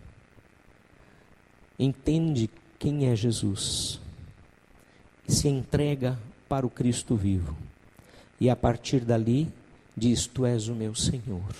[1.78, 4.00] Entende quem é Jesus.
[5.26, 6.18] E se entrega
[6.48, 7.56] para o Cristo vivo.
[8.40, 9.48] E a partir dali
[9.98, 11.54] diz: Tu és o meu Senhor.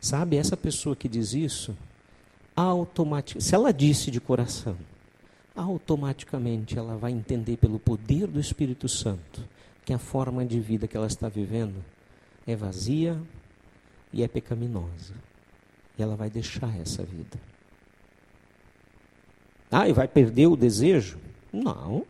[0.00, 1.76] Sabe, essa pessoa que diz isso,
[2.54, 4.76] automaticamente, se ela disse de coração,
[5.54, 9.42] automaticamente ela vai entender pelo poder do Espírito Santo
[9.84, 11.82] que a forma de vida que ela está vivendo
[12.46, 13.20] é vazia
[14.12, 15.14] e é pecaminosa.
[15.98, 17.38] E ela vai deixar essa vida.
[19.70, 21.18] Ah, e vai perder o desejo?
[21.52, 22.04] Não.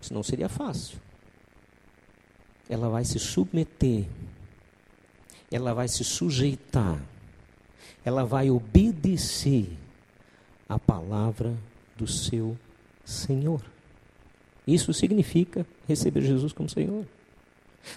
[0.00, 0.98] Senão seria fácil.
[2.68, 4.04] Ela vai se submeter.
[5.50, 7.00] Ela vai se sujeitar.
[8.04, 9.68] Ela vai obedecer
[10.68, 11.54] à palavra
[11.96, 12.56] do seu
[13.04, 13.62] Senhor.
[14.66, 17.06] Isso significa receber Jesus como Senhor.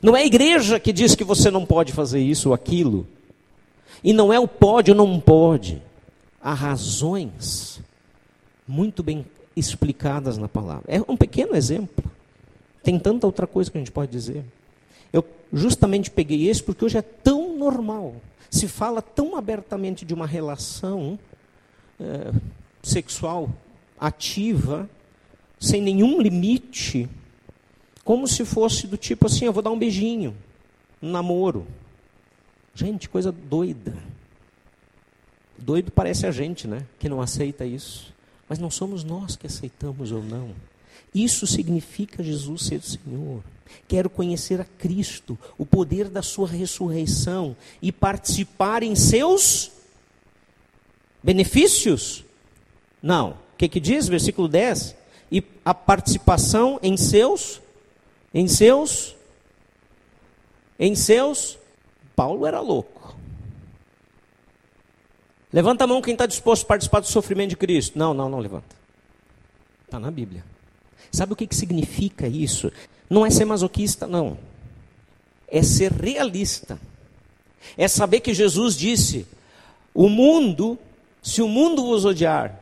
[0.02, 3.06] Não é a igreja que diz que você não pode fazer isso ou aquilo.
[4.04, 5.82] E não é o pode ou não pode.
[6.42, 7.82] Há razões
[8.68, 10.86] muito bem explicadas na palavra.
[10.88, 12.10] É um pequeno exemplo.
[12.82, 14.44] Tem tanta outra coisa que a gente pode dizer.
[15.54, 18.16] Justamente peguei esse porque hoje é tão normal.
[18.50, 21.20] Se fala tão abertamente de uma relação
[22.00, 22.32] é,
[22.82, 23.50] sexual
[24.00, 24.90] ativa,
[25.60, 27.08] sem nenhum limite,
[28.04, 30.36] como se fosse do tipo assim: eu vou dar um beijinho,
[31.02, 31.68] um namoro.
[32.74, 33.96] Gente, coisa doida.
[35.58, 36.86] Doido parece a gente, né?
[36.98, 38.14] Que não aceita isso.
[38.50, 40.50] Mas não somos nós que aceitamos ou não.
[41.14, 43.44] Isso significa Jesus ser Senhor.
[43.88, 49.72] Quero conhecer a Cristo, o poder da Sua ressurreição e participar em seus
[51.22, 52.24] benefícios?
[53.02, 53.32] Não.
[53.32, 54.08] O que, que diz?
[54.08, 54.96] Versículo 10.
[55.32, 57.62] E a participação em seus,
[58.34, 59.16] em seus,
[60.80, 61.58] em seus.
[62.16, 63.16] Paulo era louco.
[65.52, 67.98] Levanta a mão quem está disposto a participar do sofrimento de Cristo.
[67.98, 68.76] Não, não, não levanta.
[69.86, 70.44] Está na Bíblia.
[71.12, 72.72] Sabe o que, que significa isso?
[73.10, 74.38] Não é ser masoquista, não.
[75.48, 76.80] É ser realista.
[77.78, 79.28] É saber que Jesus disse:
[79.94, 80.80] o mundo,
[81.22, 82.58] se o mundo vos odiar,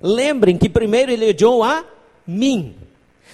[0.00, 1.84] lembrem que primeiro ele odiou a
[2.26, 2.74] mim.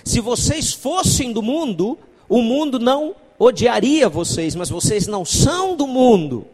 [0.02, 5.86] Se vocês fossem do mundo, o mundo não odiaria vocês, mas vocês não são do
[5.86, 6.46] mundo.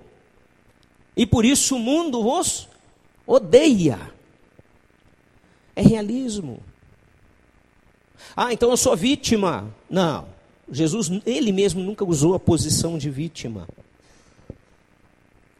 [1.16, 2.68] E por isso o mundo os
[3.26, 4.00] odeia.
[5.76, 6.60] É realismo.
[8.36, 9.72] Ah, então eu sou vítima.
[9.88, 10.26] Não.
[10.70, 13.68] Jesus, ele mesmo nunca usou a posição de vítima.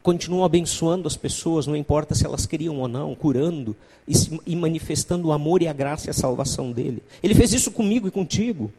[0.01, 3.75] Continuou abençoando as pessoas, não importa se elas queriam ou não, curando
[4.07, 4.13] e,
[4.45, 7.01] e manifestando o amor e a graça e a salvação dele.
[7.21, 8.71] Ele fez isso comigo e contigo.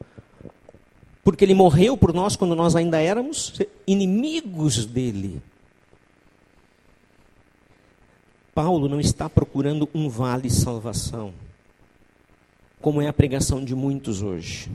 [1.23, 3.55] Porque ele morreu por nós quando nós ainda éramos
[3.87, 5.41] inimigos dele.
[8.55, 11.33] Paulo não está procurando um vale salvação,
[12.85, 14.71] como é a pregação de muitos hoje.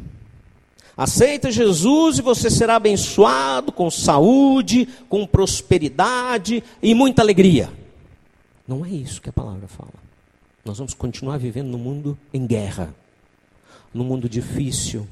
[0.98, 7.72] Aceita Jesus e você será abençoado com saúde, com prosperidade e muita alegria.
[8.68, 9.94] Não é isso que a palavra fala.
[10.66, 12.96] Nós vamos continuar vivendo no mundo em guerra,
[13.94, 15.08] no mundo difícil,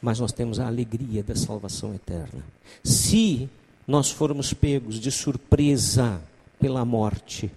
[0.00, 2.42] mas nós temos a alegria da salvação eterna.
[2.82, 3.50] Se
[3.86, 6.22] nós formos pegos de surpresa
[6.58, 7.50] pela morte,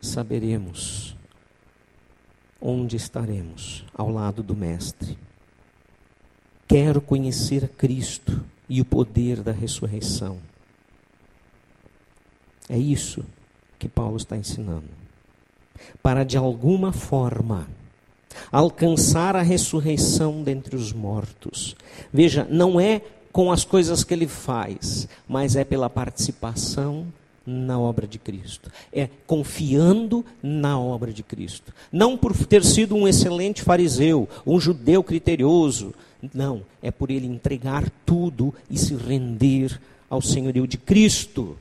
[0.00, 1.14] saberemos
[2.66, 5.18] onde estaremos ao lado do Mestre.
[6.66, 10.38] Quero conhecer a Cristo e o poder da ressurreição.
[12.66, 13.22] É isso
[13.78, 14.88] que Paulo está ensinando.
[16.02, 17.68] Para de alguma forma
[18.50, 21.76] alcançar a ressurreição dentre os mortos.
[22.10, 27.12] Veja, não é com as coisas que ele faz, mas é pela participação
[27.46, 28.70] na obra de Cristo.
[28.92, 31.72] É confiando na obra de Cristo.
[31.92, 35.94] Não por ter sido um excelente fariseu, um judeu criterioso.
[36.32, 41.56] Não, é por ele entregar tudo e se render ao senhorio de Cristo.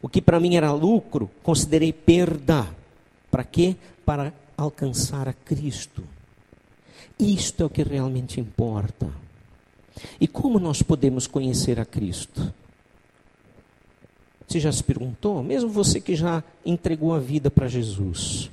[0.00, 2.68] O que para mim era lucro, considerei perda.
[3.30, 3.76] Para quê?
[4.04, 6.02] Para alcançar a Cristo.
[7.18, 9.10] Isto é o que realmente importa.
[10.20, 12.54] E como nós podemos conhecer a Cristo?
[14.48, 15.42] Você já se perguntou?
[15.42, 18.50] Mesmo você que já entregou a vida para Jesus.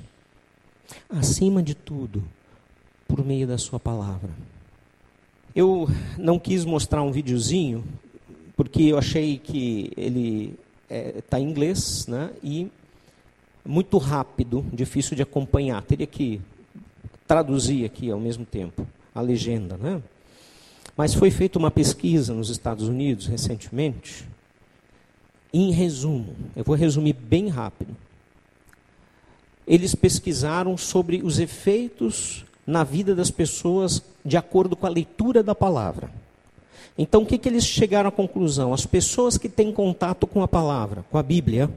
[1.08, 2.22] Acima de tudo,
[3.08, 4.28] por meio da Sua palavra.
[5.54, 5.88] Eu
[6.18, 7.82] não quis mostrar um videozinho,
[8.54, 10.58] porque eu achei que ele
[11.16, 12.30] está é, em inglês, né?
[12.44, 12.70] E
[13.64, 15.80] muito rápido, difícil de acompanhar.
[15.80, 16.42] Teria que
[17.26, 20.02] traduzir aqui ao mesmo tempo a legenda, né?
[20.94, 24.35] Mas foi feita uma pesquisa nos Estados Unidos recentemente
[25.58, 27.94] em resumo, eu vou resumir bem rápido.
[29.66, 35.54] eles pesquisaram sobre os efeitos na vida das pessoas de acordo com a leitura da
[35.54, 36.10] palavra.
[36.96, 38.72] Então, o que, que eles chegaram à conclusão?
[38.72, 41.68] As pessoas que têm contato com a palavra, com a Bíblia,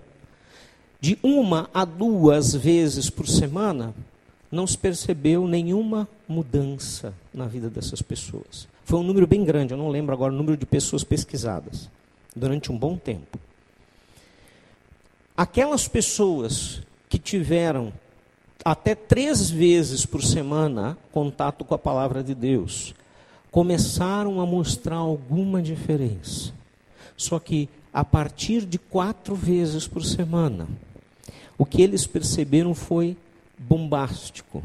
[1.01, 3.93] de uma a duas vezes por semana,
[4.51, 8.67] não se percebeu nenhuma mudança na vida dessas pessoas.
[8.85, 11.89] Foi um número bem grande, eu não lembro agora o número de pessoas pesquisadas,
[12.35, 13.39] durante um bom tempo.
[15.39, 17.93] Aquelas pessoas que tiveram
[18.65, 22.93] até três vezes por semana contato com a palavra de Deus,
[23.49, 26.51] começaram a mostrar alguma diferença.
[27.15, 30.67] Só que a partir de quatro vezes por semana,
[31.57, 33.15] o que eles perceberam foi
[33.57, 34.61] bombástico.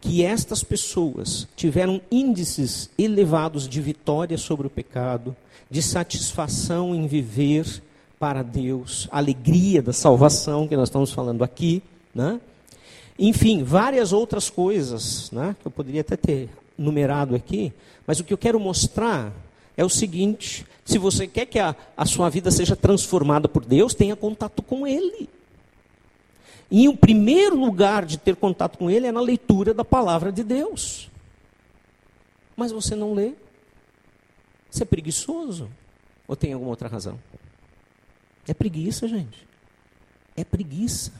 [0.00, 5.34] Que estas pessoas tiveram índices elevados de vitória sobre o pecado,
[5.68, 7.82] de satisfação em viver
[8.18, 11.82] para Deus, alegria da salvação que nós estamos falando aqui,
[12.14, 12.40] né?
[13.18, 17.72] Enfim, várias outras coisas, né, que eu poderia até ter numerado aqui,
[18.06, 19.32] mas o que eu quero mostrar
[19.76, 23.94] é o seguinte: se você quer que a, a sua vida seja transformada por Deus,
[23.94, 25.28] tenha contato com Ele.
[26.70, 30.42] E o primeiro lugar de ter contato com Ele é na leitura da palavra de
[30.42, 31.08] Deus.
[32.56, 33.32] Mas você não lê.
[34.70, 35.68] Você é preguiçoso?
[36.26, 37.18] Ou tem alguma outra razão?
[38.48, 39.46] É preguiça, gente.
[40.36, 41.12] É preguiça.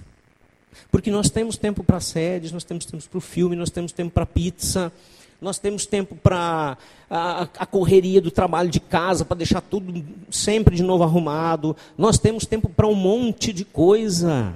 [0.91, 4.13] Porque nós temos tempo para séries, nós temos tempo para o filme, nós temos tempo
[4.13, 4.93] para pizza,
[5.41, 6.77] nós temos tempo para
[7.11, 11.77] a, a, correria do trabalho de casa, para deixar tudo sempre de novo arrumado.
[11.97, 14.55] Nós temos tempo para um monte de coisa.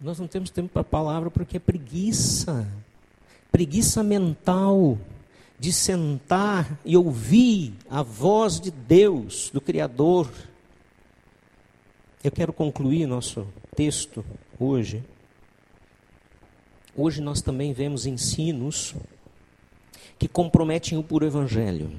[0.00, 2.66] Nós não temos tempo para a palavra porque é preguiça.
[3.50, 4.98] Preguiça mental
[5.58, 10.28] de sentar e ouvir a voz de Deus, do Criador.
[12.24, 13.44] Eu quero concluir nosso
[13.74, 14.24] texto
[14.56, 15.02] hoje.
[16.96, 18.94] Hoje nós também vemos ensinos
[20.20, 21.90] que comprometem o puro evangelho.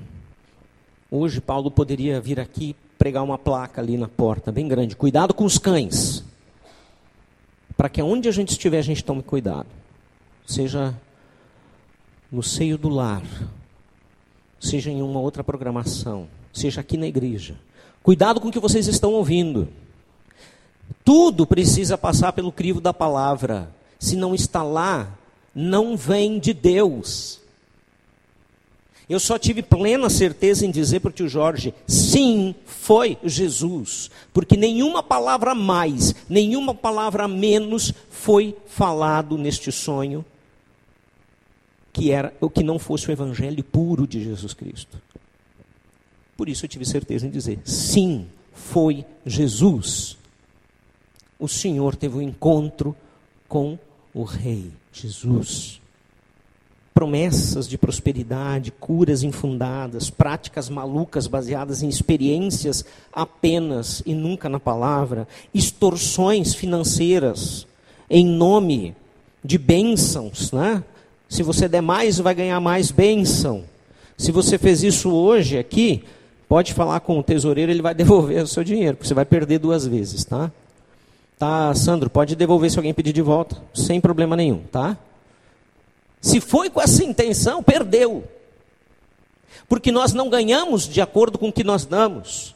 [1.12, 4.96] Hoje Paulo poderia vir aqui pregar uma placa ali na porta, bem grande.
[4.96, 6.24] Cuidado com os cães.
[7.76, 9.68] Para que onde a gente estiver, a gente tome cuidado.
[10.48, 10.98] Seja
[12.32, 13.24] no seio do lar,
[14.58, 17.58] seja em uma outra programação, seja aqui na igreja.
[18.02, 19.68] Cuidado com o que vocês estão ouvindo.
[21.04, 23.70] Tudo precisa passar pelo crivo da palavra.
[23.99, 25.18] Se não está lá,
[25.54, 27.41] não vem de Deus.
[29.10, 34.10] Eu só tive plena certeza em dizer para o tio Jorge: sim, foi Jesus.
[34.34, 40.24] Porque nenhuma palavra mais, nenhuma palavra menos foi falado neste sonho
[41.91, 44.99] que era o que não fosse o evangelho puro de Jesus Cristo.
[46.36, 50.18] Por isso eu tive certeza em dizer: sim, foi Jesus
[51.40, 52.96] o Senhor teve um encontro
[53.48, 53.78] com
[54.14, 55.82] o Rei Jesus.
[56.94, 65.28] Promessas de prosperidade, curas infundadas, práticas malucas baseadas em experiências apenas e nunca na palavra,
[65.54, 67.66] extorsões financeiras
[68.10, 68.96] em nome
[69.44, 70.84] de bênçãos, né?
[71.28, 73.64] Se você der mais, vai ganhar mais bênção.
[74.16, 76.04] Se você fez isso hoje aqui,
[76.48, 79.58] pode falar com o tesoureiro, ele vai devolver o seu dinheiro, porque você vai perder
[79.58, 80.52] duas vezes, tá?
[81.44, 84.98] Tá, Sandro, pode devolver se alguém pedir de volta, sem problema nenhum, tá?
[86.22, 88.24] Se foi com essa intenção, perdeu.
[89.68, 92.56] Porque nós não ganhamos de acordo com o que nós damos.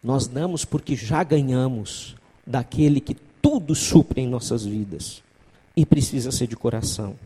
[0.00, 2.14] Nós damos porque já ganhamos
[2.46, 5.20] daquele que tudo supre em nossas vidas.
[5.76, 7.16] E precisa ser de coração.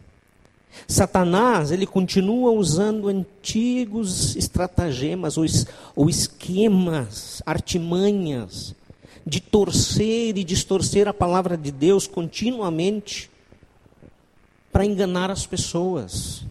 [0.86, 5.45] Satanás, ele continua usando antigos estratagemas ou,
[5.95, 8.74] ou esquemas, artimanhas,
[9.29, 13.31] de torcer e distorcer a palavra de Deus continuamente
[14.72, 16.45] para enganar as pessoas.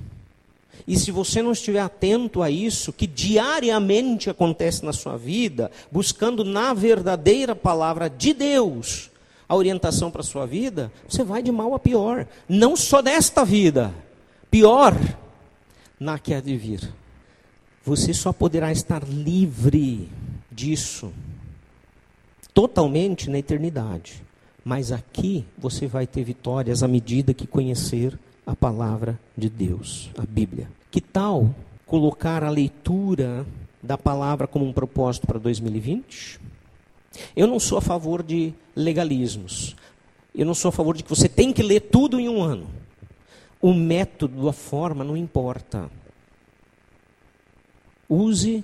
[0.88, 6.46] E se você não estiver atento a isso, que diariamente acontece na sua vida, buscando
[6.46, 9.10] na verdadeira palavra de Deus
[9.50, 12.28] a orientação para a sua vida, você vai de mal a pior.
[12.48, 13.94] Não só nesta vida,
[14.52, 14.96] pior
[16.00, 16.94] na que há de vir.
[17.84, 20.10] Você só poderá estar livre
[20.52, 21.12] disso
[22.58, 24.24] totalmente na eternidade.
[24.66, 30.26] Mas aqui você vai ter vitórias à medida que conhecer a palavra de Deus, a
[30.26, 30.68] Bíblia.
[30.90, 31.54] Que tal
[31.86, 33.46] colocar a leitura
[33.82, 36.40] da palavra como um propósito para 2020?
[37.36, 39.76] Eu não sou a favor de legalismos.
[40.34, 42.68] Eu não sou a favor de que você tem que ler tudo em um ano.
[43.62, 45.92] O método, a forma, não importa.
[48.10, 48.64] Use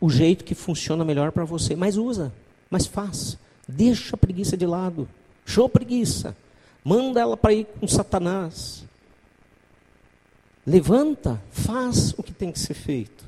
[0.00, 2.32] o jeito que funciona melhor para você, mas usa.
[2.74, 3.38] Mas faz.
[3.68, 5.08] Deixa a preguiça de lado.
[5.46, 6.36] Show preguiça.
[6.82, 8.84] Manda ela para ir com Satanás.
[10.66, 13.24] Levanta, faz o que tem que ser feito.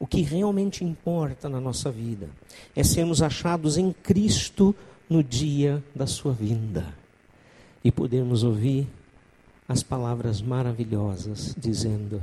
[0.00, 2.28] O que realmente importa na nossa vida
[2.74, 4.74] é sermos achados em Cristo
[5.08, 6.92] no dia da sua vinda
[7.84, 8.88] e podermos ouvir
[9.68, 12.20] as palavras maravilhosas dizendo: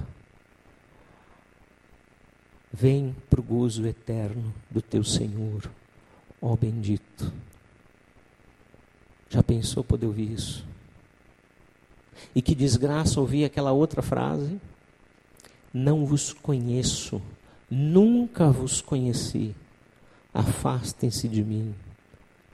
[2.79, 5.67] Vem para o gozo eterno do teu Senhor,
[6.39, 7.33] ó bendito.
[9.31, 10.63] Já pensou poder ouvir isso?
[12.35, 14.61] E que desgraça ouvir aquela outra frase?
[15.73, 17.19] Não vos conheço,
[17.67, 19.55] nunca vos conheci.
[20.31, 21.73] Afastem-se de mim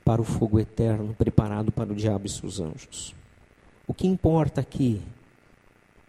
[0.06, 3.14] para o fogo eterno preparado para o diabo e seus anjos.
[3.86, 5.02] O que importa aqui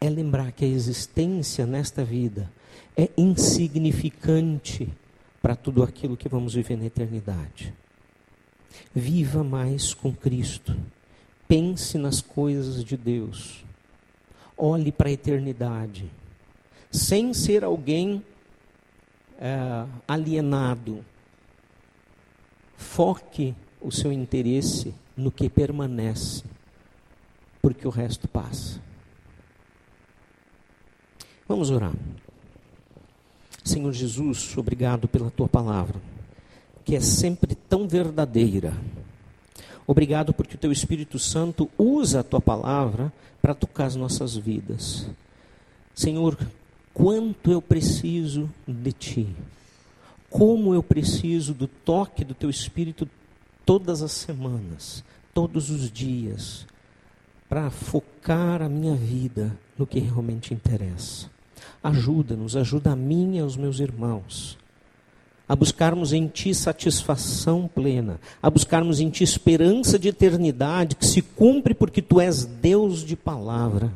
[0.01, 2.49] é lembrar que a existência nesta vida
[2.97, 4.89] é insignificante
[5.43, 7.75] para tudo aquilo que vamos viver na eternidade.
[8.95, 10.77] Viva mais com Cristo.
[11.47, 13.65] Pense nas coisas de Deus.
[14.57, 16.11] Olhe para a eternidade.
[16.91, 18.25] Sem ser alguém
[19.39, 21.05] é, alienado.
[22.77, 26.43] Foque o seu interesse no que permanece,
[27.61, 28.81] porque o resto passa.
[31.47, 31.93] Vamos orar.
[33.65, 35.97] Senhor Jesus, obrigado pela tua palavra,
[36.85, 38.75] que é sempre tão verdadeira.
[39.87, 43.11] Obrigado porque o teu Espírito Santo usa a tua palavra
[43.41, 45.07] para tocar as nossas vidas.
[45.95, 46.39] Senhor,
[46.93, 49.29] quanto eu preciso de ti.
[50.29, 53.09] Como eu preciso do toque do teu Espírito
[53.65, 55.03] todas as semanas,
[55.33, 56.67] todos os dias,
[57.49, 61.34] para focar a minha vida no que realmente interessa.
[61.83, 64.59] Ajuda-nos, ajuda a mim e aos meus irmãos
[65.49, 71.21] a buscarmos em Ti satisfação plena, a buscarmos em Ti esperança de eternidade que se
[71.21, 73.93] cumpre porque Tu és Deus de palavra.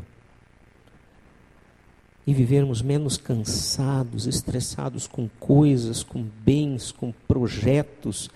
[2.27, 8.29] E vivermos menos cansados, estressados com coisas, com bens, com projetos,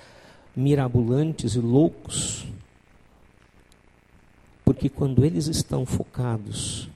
[0.57, 2.47] mirabolantes e loucos,
[4.65, 6.89] porque quando eles estão focados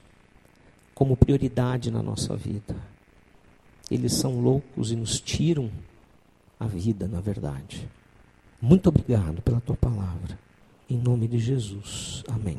[0.97, 2.75] como prioridade na nossa vida,
[3.91, 5.69] eles são loucos e nos tiram
[6.59, 7.87] a vida, na verdade.
[8.59, 10.39] Muito obrigado pela tua palavra.
[10.89, 12.23] Em nome de Jesus.
[12.27, 12.57] Amém.